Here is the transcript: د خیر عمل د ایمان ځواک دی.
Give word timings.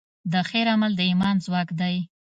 د 0.31 0.33
خیر 0.49 0.67
عمل 0.73 0.91
د 0.97 1.01
ایمان 1.09 1.35
ځواک 1.45 1.69
دی. 1.79 1.95